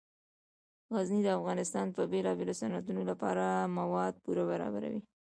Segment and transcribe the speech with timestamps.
[0.95, 3.45] غزني د افغانستان د بیلابیلو صنعتونو لپاره
[3.79, 5.01] مواد پوره برابروي.